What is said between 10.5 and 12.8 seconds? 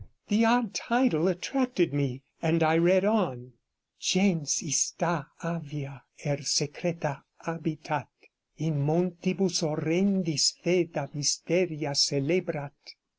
foeda mysteria celebrat.